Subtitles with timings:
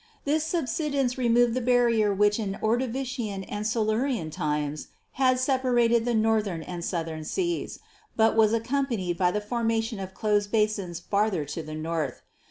[0.25, 6.63] This subsidence removed the barrier which in Ordovician and Silurian times had separated the northern
[6.63, 7.77] and southern seas,
[8.15, 11.79] but was accompanied by the formation of closed basins farther HISTORICAL GEOLOGY 217 to the
[12.15, 12.21] north.